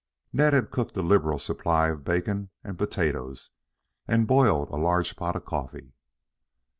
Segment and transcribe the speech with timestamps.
[0.33, 3.51] Ned had cooked a liberal supply of bacon and potatoes
[4.07, 5.93] and boiled a large pot of coffee.